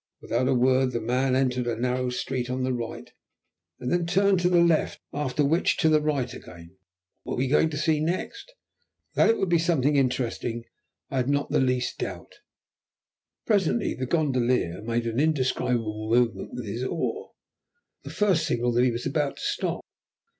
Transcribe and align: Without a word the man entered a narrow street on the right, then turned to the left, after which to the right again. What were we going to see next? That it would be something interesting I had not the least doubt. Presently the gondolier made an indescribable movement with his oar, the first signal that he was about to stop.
Without 0.19 0.47
a 0.47 0.55
word 0.55 0.93
the 0.93 0.99
man 0.99 1.35
entered 1.35 1.67
a 1.67 1.75
narrow 1.79 2.09
street 2.09 2.49
on 2.49 2.63
the 2.63 2.73
right, 2.73 3.11
then 3.77 4.07
turned 4.07 4.39
to 4.39 4.49
the 4.49 4.57
left, 4.63 4.99
after 5.13 5.45
which 5.45 5.77
to 5.77 5.89
the 5.89 6.01
right 6.01 6.33
again. 6.33 6.75
What 7.21 7.33
were 7.33 7.37
we 7.43 7.47
going 7.47 7.69
to 7.69 7.77
see 7.77 7.99
next? 7.99 8.51
That 9.13 9.29
it 9.29 9.37
would 9.37 9.47
be 9.49 9.59
something 9.59 9.95
interesting 9.97 10.63
I 11.11 11.17
had 11.17 11.29
not 11.29 11.51
the 11.51 11.59
least 11.59 11.99
doubt. 11.99 12.39
Presently 13.45 13.93
the 13.93 14.07
gondolier 14.07 14.81
made 14.81 15.05
an 15.05 15.19
indescribable 15.19 16.09
movement 16.09 16.55
with 16.55 16.65
his 16.65 16.83
oar, 16.83 17.33
the 18.01 18.09
first 18.09 18.47
signal 18.47 18.71
that 18.71 18.83
he 18.83 18.89
was 18.89 19.05
about 19.05 19.35
to 19.37 19.43
stop. 19.43 19.81